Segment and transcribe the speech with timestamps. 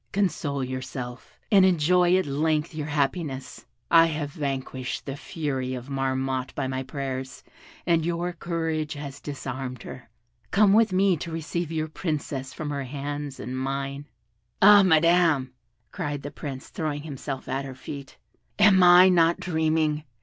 [0.11, 3.67] Console yourself, and enjoy at length your happiness.
[3.91, 7.43] I have vanquished the fury of Marmotte by my prayers,
[7.85, 10.09] and your courage has disarmed her:
[10.49, 14.07] come with me to receive your Princess from her hands and mine."
[14.59, 15.53] "Ah, Madam,"
[15.91, 18.17] cried the Prince, throwing himself at her feet,
[18.57, 20.03] "am I not dreaming?